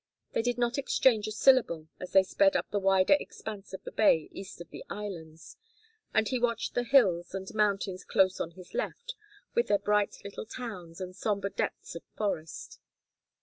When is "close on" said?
8.03-8.53